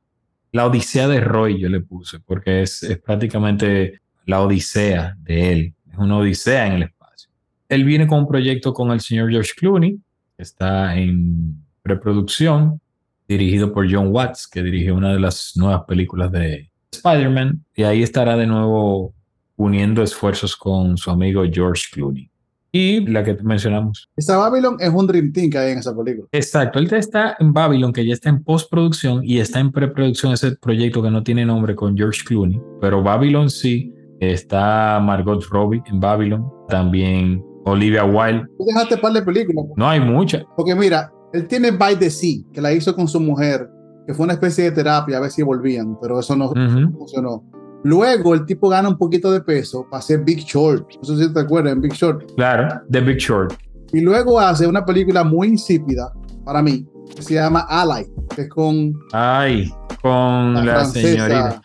[0.53, 5.73] La Odisea de Roy yo le puse, porque es, es prácticamente la Odisea de él.
[5.91, 7.29] Es una Odisea en el espacio.
[7.69, 9.99] Él viene con un proyecto con el señor George Clooney,
[10.35, 12.81] que está en preproducción,
[13.27, 18.01] dirigido por John Watts, que dirigió una de las nuevas películas de Spider-Man, y ahí
[18.01, 19.13] estará de nuevo
[19.55, 22.29] uniendo esfuerzos con su amigo George Clooney.
[22.71, 24.09] Y la que mencionamos.
[24.17, 26.27] Esa Babylon es un Dream Team que hay en esa película.
[26.31, 30.57] Exacto, él está en Babylon, que ya está en postproducción y está en preproducción ese
[30.57, 35.99] proyecto que no tiene nombre con George Clooney, pero Babylon sí, está Margot Robbie en
[35.99, 38.45] Babylon, también Olivia Wilde.
[38.57, 39.65] Tú dejaste un par de películas.
[39.77, 40.43] No hay muchas.
[40.57, 43.69] Porque mira, él tiene By the Sea, que la hizo con su mujer,
[44.07, 46.57] que fue una especie de terapia a ver si volvían, pero eso no, Ujú.
[46.57, 47.43] no funcionó.
[47.83, 50.87] Luego el tipo gana un poquito de peso para hacer Big Short.
[50.97, 52.23] No sé si te acuerdas, en Big Short.
[52.35, 53.53] Claro, The Big Short.
[53.93, 56.11] Y luego hace una película muy insípida
[56.43, 59.71] para mí, que se llama Ally, que es con Ay,
[60.01, 61.61] con la, la, francesa señorita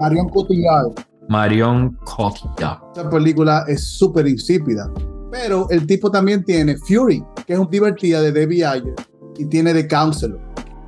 [0.00, 0.92] Marion Cotillard.
[1.28, 2.78] Marion Cotillard.
[2.94, 4.90] Esa película es súper insípida.
[5.30, 8.94] Pero el tipo también tiene Fury, que es un divertida de Debbie Ayer,
[9.38, 10.38] y tiene The Counselor,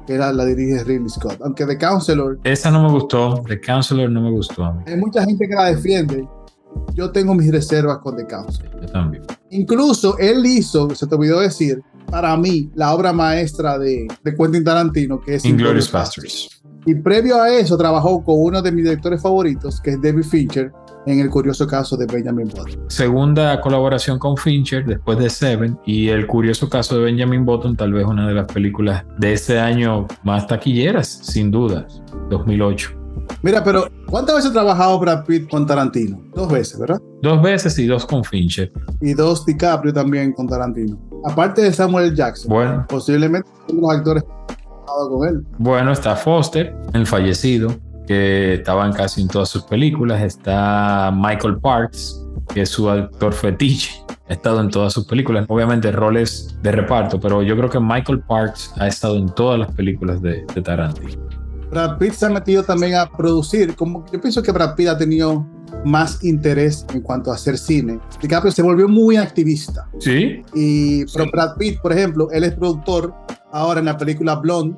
[0.06, 1.40] que era la dirige Ridley Scott.
[1.42, 4.82] Aunque The Counselor, Esa no me gustó, The Counselor no me gustó a mí.
[4.86, 6.26] hay mucha gente que la defiende.
[6.94, 8.80] Yo tengo mis reservas con The Counselor.
[8.80, 9.22] Yo también.
[9.50, 11.80] Incluso él hizo, se te olvidó decir,
[12.10, 16.62] para mí, la obra maestra de, de Quentin Tarantino, que es Inglourious Inglourious Basterds.
[16.86, 20.72] Y previo a eso trabajó con uno de mis directores favoritos, que es David Fincher,
[21.06, 22.84] en el curioso caso de Benjamin Button.
[22.88, 27.92] Segunda colaboración con Fincher después de Seven y el curioso caso de Benjamin Button, tal
[27.92, 32.90] vez una de las películas de ese año más taquilleras, sin dudas, 2008.
[33.42, 36.20] Mira, pero ¿cuántas veces ha trabajado Brad Pitt con Tarantino?
[36.34, 37.00] Dos veces, ¿verdad?
[37.22, 38.72] Dos veces y dos con Fincher.
[39.00, 40.98] Y dos DiCaprio también con Tarantino.
[41.24, 42.50] Aparte de Samuel Jackson.
[42.50, 42.86] Bueno.
[42.88, 45.44] Posiblemente unos actores trabajado con él.
[45.58, 47.74] Bueno, está Foster, el fallecido,
[48.06, 50.22] que estaba en casi en todas sus películas.
[50.22, 54.02] Está Michael Parks, que es su actor fetiche.
[54.28, 55.44] Ha estado en todas sus películas.
[55.48, 59.72] Obviamente roles de reparto, pero yo creo que Michael Parks ha estado en todas las
[59.72, 61.22] películas de, de Tarantino.
[61.70, 63.74] Brad Pitt se ha metido también a producir.
[63.74, 65.46] Como yo pienso que Brad Pitt ha tenido
[65.84, 67.98] más interés en cuanto a hacer cine.
[68.22, 69.88] DiCaprio se volvió muy activista.
[69.98, 70.42] Sí.
[70.54, 73.14] Y pero Brad Pitt, por ejemplo, él es productor
[73.54, 74.76] ahora en la película Blonde,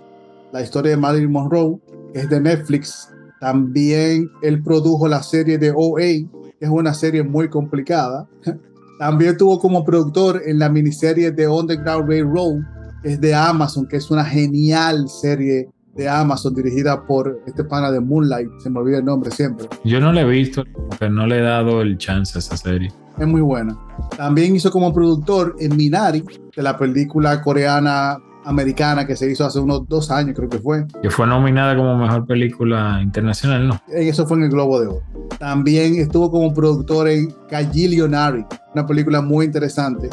[0.52, 1.78] la historia de Marilyn Monroe,
[2.12, 3.10] que es de Netflix.
[3.40, 8.28] También él produjo la serie de OA, que es una serie muy complicada.
[8.98, 12.60] También estuvo como productor en la miniserie de Underground Railroad,
[13.02, 17.90] que es de Amazon, que es una genial serie de Amazon dirigida por este pana
[17.90, 19.66] de Moonlight, se me olvida el nombre siempre.
[19.84, 20.62] Yo no le he visto,
[20.98, 22.92] pero no le he dado el chance a esa serie.
[23.18, 23.78] Es muy buena.
[24.14, 26.22] También hizo como productor en Minari,
[26.54, 30.86] de la película coreana americana que se hizo hace unos dos años, creo que fue.
[31.02, 33.80] Que fue nominada como mejor película internacional, ¿no?
[33.88, 35.02] Eso fue en el Globo de Oro.
[35.38, 40.08] También estuvo como productor en Cagillionary, una película muy interesante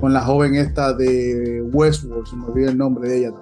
[0.00, 3.32] con la joven esta de Westworld, se me olvida el nombre de ella.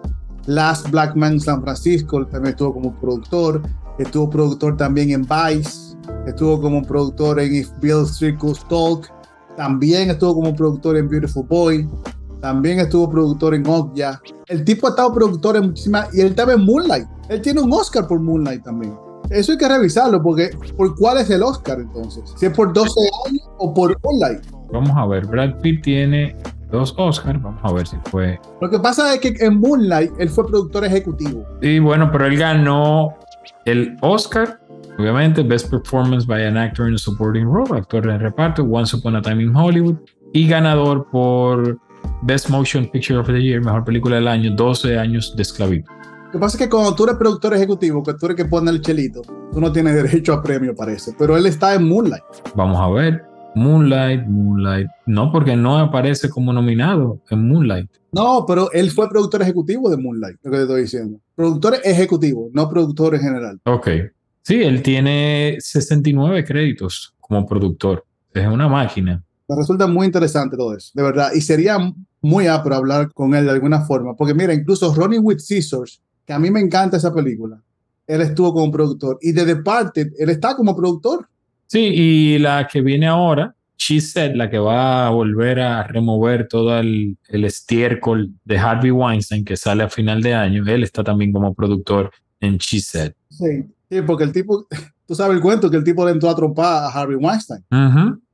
[0.46, 3.62] Last Black Man San Francisco, también estuvo como productor,
[3.98, 9.10] estuvo productor también en Vice, estuvo como productor en If Bill Circus Talk,
[9.56, 11.88] también estuvo como productor en Beautiful Boy,
[12.40, 14.20] también estuvo productor en Okja.
[14.46, 17.06] El tipo ha estado productor en muchísimas, y él estaba en Moonlight.
[17.28, 18.94] Él tiene un Oscar por Moonlight también.
[19.30, 22.24] Eso hay que revisarlo, porque ¿por cuál es el Oscar entonces?
[22.36, 22.90] Si es por 12
[23.26, 24.44] años o por Moonlight.
[24.72, 26.36] Vamos a ver, Brad Pitt tiene
[26.70, 28.40] dos Oscars, vamos a ver si fue.
[28.60, 31.44] Lo que pasa es que en Moonlight él fue productor ejecutivo.
[31.60, 33.14] Y bueno, pero él ganó
[33.64, 34.60] el Oscar,
[34.98, 39.16] obviamente, Best Performance by an Actor in a Supporting Role, actor de reparto, Once Upon
[39.16, 39.96] a Time in Hollywood,
[40.32, 41.78] y ganador por
[42.22, 45.90] Best Motion Picture of the Year, mejor película del año, 12 años de esclavitud.
[46.26, 48.70] Lo que pasa es que cuando tú eres productor ejecutivo, que tú eres que pone
[48.70, 51.12] el chelito, tú no tienes derecho a premio, parece.
[51.18, 52.22] Pero él está en Moonlight.
[52.54, 53.24] Vamos a ver.
[53.56, 54.86] Moonlight, Moonlight.
[55.06, 57.90] No, porque no aparece como nominado en Moonlight.
[58.12, 61.18] No, pero él fue productor ejecutivo de Moonlight, lo que te estoy diciendo.
[61.34, 63.60] Productor ejecutivo, no productor en general.
[63.64, 63.88] Ok.
[64.42, 68.04] Sí, él tiene 69 créditos como productor.
[68.32, 69.22] Es una máquina.
[69.48, 71.30] Me resulta muy interesante todo eso, de verdad.
[71.34, 71.76] Y sería
[72.22, 74.14] muy apro hablar con él de alguna forma.
[74.14, 77.60] Porque mira, incluso Ronnie with Scissors, que a mí me encanta esa película,
[78.06, 79.18] él estuvo como productor.
[79.20, 81.28] Y de Departed, él está como productor.
[81.66, 86.48] Sí, y la que viene ahora, She Said, la que va a volver a remover
[86.48, 91.02] todo el, el estiércol de Harvey Weinstein que sale a final de año, él está
[91.02, 93.12] también como productor en She Said.
[93.30, 94.66] Sí, sí porque el tipo,
[95.06, 97.64] tú sabes el cuento que el tipo le entró a trompar a Harvey Weinstein.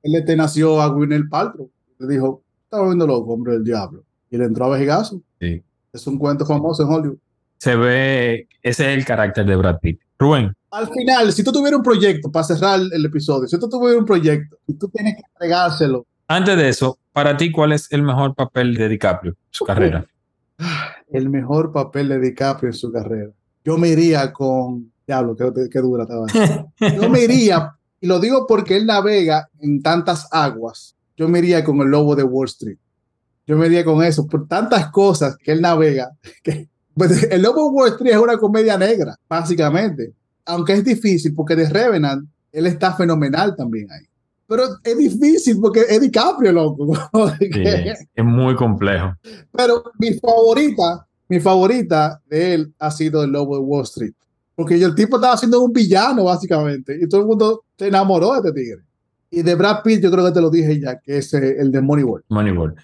[0.03, 1.71] Él le nació a Gwyneth Paltrow.
[1.99, 2.43] Le dijo,
[2.77, 4.05] está volviendo loco, hombre del diablo.
[4.31, 5.21] Y le entró a vejigazo.
[5.41, 5.63] Sí.
[5.93, 7.19] Es un cuento famoso en Hollywood.
[7.59, 10.01] Se ve, ese es el carácter de Brad Pitt.
[10.19, 13.99] Rubén, Al final, si tú tuvieras un proyecto, para cerrar el episodio, si tú tuvieras
[13.99, 18.03] un proyecto y tú tienes que entregárselo, antes de eso, para ti, ¿cuál es el
[18.03, 20.07] mejor papel de DiCaprio en su carrera?
[21.13, 23.31] el mejor papel de DiCaprio en su carrera.
[23.65, 26.27] Yo me iría con, diablo, qué, qué dura estaba.
[26.97, 31.65] Yo me iría, y lo digo porque él navega en tantas aguas, yo me iría
[31.65, 32.79] con el lobo de Wall Street.
[33.47, 36.11] Yo me iría con eso, por tantas cosas que él navega.
[36.43, 40.13] Que, pues, el lobo de Wall Street es una comedia negra, básicamente.
[40.45, 44.07] Aunque es difícil, porque de Revenant, él está fenomenal también ahí.
[44.49, 46.93] Pero es difícil porque es DiCaprio, loco.
[47.39, 47.63] Sí,
[48.15, 49.15] es muy complejo.
[49.53, 54.15] Pero mi favorita, mi favorita de él ha sido el Lobo de Wall Street.
[54.55, 56.97] Porque el tipo estaba haciendo un villano, básicamente.
[57.01, 58.83] Y todo el mundo se enamoró de este tigre.
[59.37, 61.71] Y de Brad Pitt, yo creo que te lo dije ya, que es eh, el
[61.71, 62.25] de Moneyball.
[62.31, 62.75] Moneyball.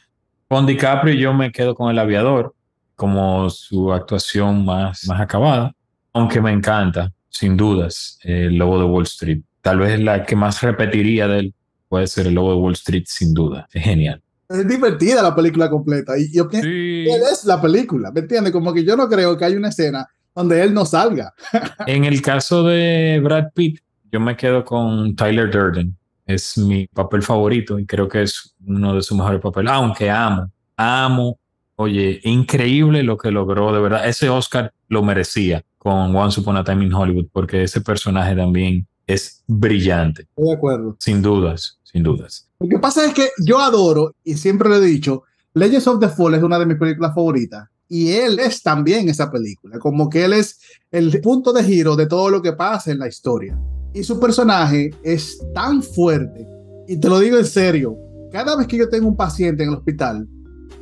[0.49, 2.55] Con DiCaprio yo me quedo con El Aviador
[2.95, 5.75] como su actuación más, más acabada,
[6.13, 9.41] aunque me encanta, sin dudas, El Lobo de Wall Street.
[9.63, 11.55] Tal vez la que más repetiría de él
[11.89, 13.67] puede ser El Lobo de Wall Street, sin duda.
[13.73, 14.21] Es genial.
[14.51, 16.19] Es divertida la película completa.
[16.19, 17.07] Y yo pienso Sí.
[17.11, 18.53] él es la película, ¿me entiendes?
[18.53, 21.33] Como que yo no creo que haya una escena donde él no salga.
[21.87, 23.81] En el caso de Brad Pitt,
[24.13, 25.97] yo me quedo con Tyler Durden.
[26.27, 30.51] Es mi papel favorito y creo que es uno de sus mejores papeles, aunque amo,
[30.77, 31.39] amo.
[31.77, 34.09] Oye, increíble lo que logró, de verdad.
[34.09, 38.87] Ese Oscar lo merecía con Once Upon a Time in Hollywood, porque ese personaje también
[39.07, 40.97] es brillante, Estoy de acuerdo.
[41.01, 42.49] sin dudas, sin dudas.
[42.61, 46.09] Lo que pasa es que yo adoro, y siempre lo he dicho, Legends of the
[46.09, 50.25] Fall es una de mis películas favoritas, Y él es también esa película, como que
[50.25, 50.61] él es
[50.91, 53.59] el punto de giro de todo lo que pasa en la historia.
[53.95, 56.47] Y su personaje es tan fuerte,
[56.89, 57.97] y te lo digo en serio,
[58.31, 60.27] cada vez que yo tengo un paciente en el hospital,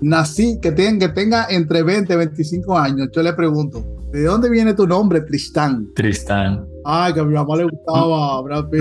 [0.01, 4.49] nací, que tenga, que tenga entre 20 y 25 años, yo le pregunto, ¿de dónde
[4.49, 5.89] viene tu nombre, Tristán?
[5.95, 6.65] Tristán.
[6.85, 8.81] Ay, que a mi mamá le gustaba Brad Pitt.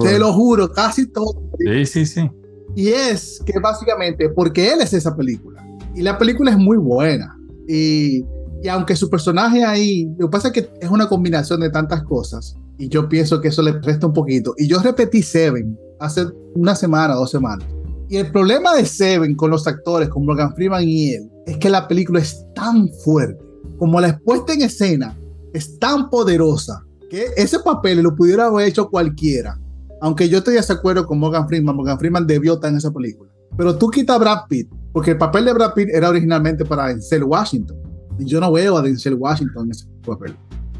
[0.00, 1.50] Te lo juro, casi todo.
[1.58, 2.30] Sí, sí, sí.
[2.74, 5.64] Y es que básicamente porque él es esa película.
[5.94, 7.36] Y la película es muy buena.
[7.68, 8.24] Y,
[8.62, 12.02] y aunque su personaje ahí, lo que pasa es que es una combinación de tantas
[12.04, 12.56] cosas.
[12.80, 14.54] Y yo pienso que eso le resta un poquito.
[14.56, 16.24] Y yo repetí Seven hace
[16.54, 17.68] una semana, dos semanas.
[18.08, 21.68] Y el problema de Seven con los actores, con Morgan Freeman y él, es que
[21.68, 23.38] la película es tan fuerte.
[23.78, 25.14] Como la puesta en escena
[25.52, 29.60] es tan poderosa que ese papel lo pudiera haber hecho cualquiera.
[30.00, 33.30] Aunque yo estoy de acuerdo con Morgan Freeman, Morgan Freeman debió estar en esa película.
[33.58, 36.86] Pero tú quitas a Brad Pitt, porque el papel de Brad Pitt era originalmente para
[36.86, 37.76] Denzel Washington.
[38.18, 40.34] Y yo no veo a Denzel Washington en ese papel.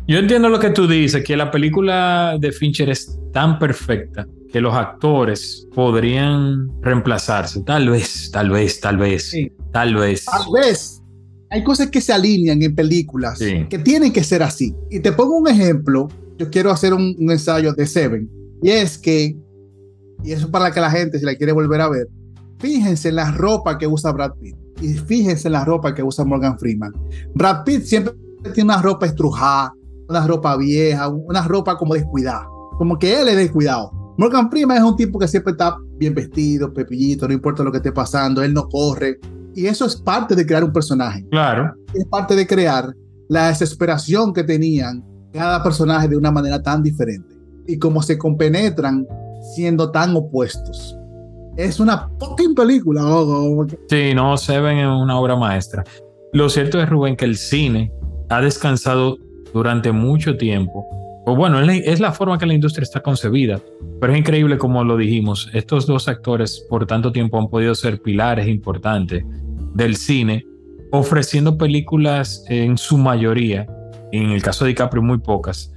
[0.09, 4.61] Yo entiendo lo que tú dices, que la película de Fincher es tan perfecta que
[4.61, 7.63] los actores podrían reemplazarse.
[7.63, 9.53] Tal vez, tal vez, tal vez, Sí.
[9.73, 10.25] tal vez.
[10.25, 11.01] Tal vez
[11.51, 13.67] hay cosas que se alinean en películas Sí.
[13.69, 14.75] que tienen que ser así.
[14.91, 16.09] Y te pongo un ejemplo.
[16.39, 18.29] Yo quiero hacer un, un ensayo de Seven.
[18.63, 19.37] Y es que,
[20.25, 22.09] y eso para que la gente, si la quiere volver a ver,
[22.59, 24.57] fíjense en la ropa que usa Brad Pitt.
[24.83, 26.93] Y fíjense en la ropa que usa Morgan Freeman.
[27.35, 28.15] Brad Pitt siempre
[28.55, 29.73] tiene una ropa estrujada,
[30.11, 32.47] una ropa vieja, una ropa como descuidada.
[32.79, 33.93] Como que él es descuidado.
[34.19, 37.79] Morgan Freeman es un tipo que siempre está bien vestido, pepillito, no importa lo que
[37.79, 39.19] esté pasando, él no corre.
[39.55, 41.25] Y eso es parte de crear un personaje.
[41.31, 42.95] Claro, Es parte de crear
[43.29, 47.35] la desesperación que tenían cada personaje de una manera tan diferente.
[47.67, 49.07] Y cómo se compenetran
[49.55, 50.97] siendo tan opuestos.
[51.57, 53.03] Es una fucking película.
[53.05, 53.67] oh.
[53.89, 55.85] sí, no, Seven es una obra maestra.
[56.33, 57.93] Lo cierto es, Rubén, que el cine
[58.29, 59.17] ha descansado
[59.53, 60.87] durante mucho tiempo.
[61.27, 63.61] O bueno, es la, forma que la industria está concebida.
[64.01, 68.01] Pero es increíble como lo dijimos, estos dos actores por tanto tiempo han podido ser
[68.01, 69.25] pilares importantes
[69.75, 70.45] del cine,
[70.91, 73.67] ofreciendo películas en su mayoría,
[74.13, 75.73] en el caso de DiCaprio muy pocas,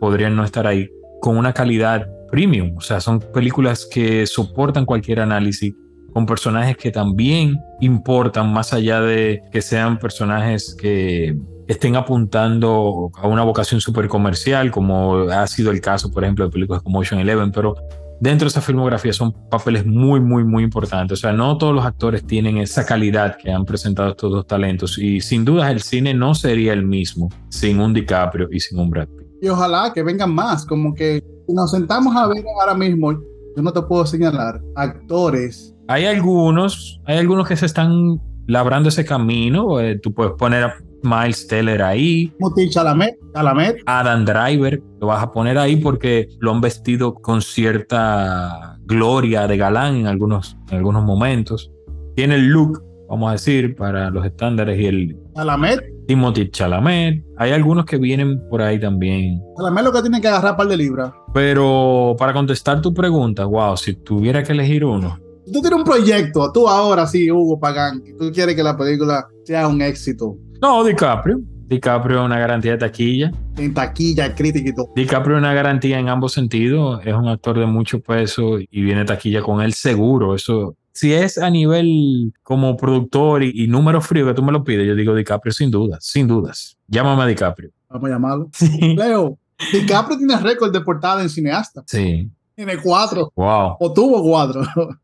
[0.00, 0.88] podrían no estar ahí,
[1.20, 2.76] con una calidad premium.
[2.76, 5.74] O sea, son películas que soportan cualquier análisis,
[6.12, 11.36] con personajes que también importan, más allá de que sean personajes que
[11.66, 16.50] estén apuntando a una vocación súper comercial, como ha sido el caso, por ejemplo, de
[16.50, 17.74] películas como Ocean Eleven, pero
[18.20, 21.18] dentro de esa filmografía son papeles muy, muy, muy importantes.
[21.18, 24.98] O sea, no todos los actores tienen esa calidad que han presentado estos dos talentos
[24.98, 28.90] y sin duda el cine no sería el mismo sin un DiCaprio y sin un
[28.90, 29.26] Brad Pitt.
[29.42, 30.64] Y ojalá que vengan más.
[30.64, 35.74] Como que nos sentamos a ver ahora mismo, yo no te puedo señalar actores.
[35.88, 39.80] Hay algunos, hay algunos que se están labrando ese camino.
[39.80, 40.74] eh, tú puedes poner a
[41.04, 46.52] Miles Teller ahí, Mutin Chalamet, Chalamet, Adam Driver, lo vas a poner ahí porque lo
[46.52, 51.70] han vestido con cierta gloria de galán en algunos, en algunos momentos.
[52.16, 55.80] Tiene el look, vamos a decir, para los estándares y el Chalamet.
[56.06, 57.24] Timothy Chalamet.
[57.38, 59.40] Hay algunos que vienen por ahí también.
[59.56, 61.12] Chalamet lo que tiene que agarrar par de libras.
[61.32, 66.50] Pero para contestar tu pregunta, wow, si tuviera que elegir uno, tú tienes un proyecto,
[66.52, 71.40] tú ahora sí, Hugo Pagán, tú quieres que la película sea un éxito no, DiCaprio.
[71.66, 73.30] DiCaprio es una garantía de taquilla.
[73.56, 74.88] en taquilla, crítica y todo.
[74.96, 77.00] DiCaprio es una garantía en ambos sentidos.
[77.04, 80.34] Es un actor de mucho peso y viene taquilla con él seguro.
[80.34, 84.64] Eso, si es a nivel como productor y, y número frío que tú me lo
[84.64, 86.78] pides, yo digo DiCaprio sin dudas, sin dudas.
[86.88, 87.70] Llámame a DiCaprio.
[87.90, 88.48] Vamos a llamarlo.
[88.52, 88.94] Sí.
[88.96, 89.38] Leo,
[89.72, 91.82] DiCaprio tiene récord de portada en cineasta.
[91.86, 92.30] Sí.
[92.54, 93.76] Tiene cuatro, Wow.
[93.80, 94.62] o tuvo cuatro.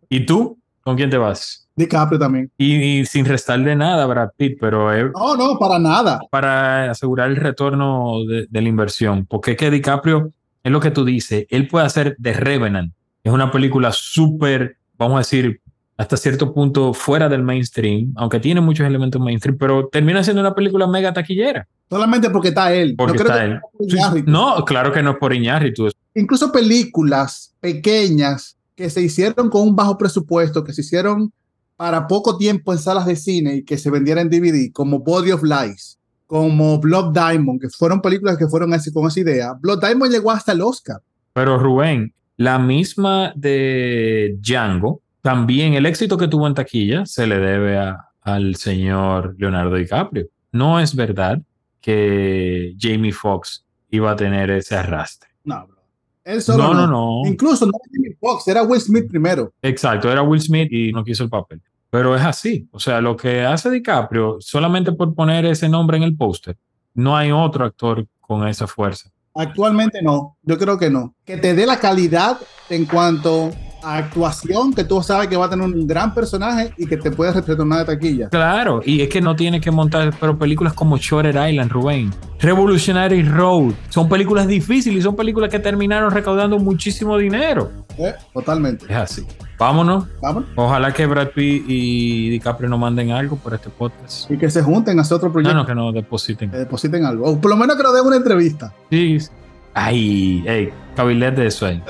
[0.08, 0.56] ¿Y tú?
[0.82, 1.68] ¿Con quién te vas?
[1.80, 2.50] DiCaprio también.
[2.58, 6.20] Y, y sin restarle nada a Brad Pitt, pero es No, no, para nada.
[6.30, 9.26] para asegurar el retorno de, de la inversión.
[9.26, 12.92] Porque es que DiCaprio, es lo que tú dices, él puede hacer The Revenant.
[13.24, 15.60] Es una película súper, vamos a decir,
[15.96, 20.54] hasta cierto punto fuera del mainstream, aunque tiene muchos elementos mainstream, pero termina siendo una
[20.54, 21.66] película mega taquillera.
[21.90, 22.94] Solamente porque está él.
[22.96, 23.60] Porque No creo está que él.
[23.76, 24.30] por Iñárritu.
[24.30, 25.90] No, claro que no es por Iñárritu.
[26.14, 31.32] Incluso películas pequeñas que se hicieron con un bajo presupuesto, que se hicieron
[31.80, 35.30] para poco tiempo en salas de cine y que se vendieran en DVD, como Body
[35.32, 39.54] of Lies, como Blood Diamond, que fueron películas que fueron así con esa idea.
[39.58, 40.98] Blood Diamond llegó hasta el Oscar.
[41.32, 47.38] Pero Rubén, la misma de Django, también el éxito que tuvo en taquilla se le
[47.38, 50.26] debe a- al señor Leonardo DiCaprio.
[50.52, 51.40] No es verdad
[51.80, 55.30] que Jamie Foxx iba a tener ese arrastre.
[55.44, 55.80] No, bro.
[56.24, 57.28] Él solo No, no, no, no.
[57.30, 59.50] Incluso no era Jamie Foxx, era Will Smith primero.
[59.62, 61.62] Exacto, era Will Smith y no quiso el papel.
[61.90, 62.68] Pero es así.
[62.70, 66.56] O sea, lo que hace DiCaprio, solamente por poner ese nombre en el póster,
[66.94, 69.10] no hay otro actor con esa fuerza.
[69.34, 71.14] Actualmente no, yo creo que no.
[71.24, 72.38] Que te dé la calidad
[72.68, 73.50] en cuanto
[73.82, 77.32] actuación, que tú sabes que va a tener un gran personaje y que te puede
[77.32, 78.28] retornar de taquilla.
[78.28, 83.22] Claro, y es que no tiene que montar, pero películas como Shutter Island, Rubén, Revolutionary
[83.22, 87.70] Road, son películas difíciles y son películas que terminaron recaudando muchísimo dinero.
[87.98, 88.86] Eh, totalmente.
[88.86, 89.26] Es así.
[89.58, 90.06] Vámonos.
[90.22, 90.48] Vámonos.
[90.56, 94.30] Ojalá que Brad Pitt y DiCaprio nos manden algo por este podcast.
[94.30, 95.54] Y que se junten a hacer otro No, proyecto.
[95.54, 96.50] no, que nos depositen.
[96.50, 97.26] Que depositen algo.
[97.26, 98.72] O por lo menos que nos den una entrevista.
[98.90, 99.18] Sí.
[99.74, 101.82] Ay, ey, cabilete de eso ahí.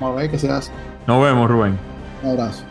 [0.00, 0.70] Vamos a ver qué se hace.
[1.10, 1.76] Nos vemos, Rubén.
[2.22, 2.62] Un abrazo.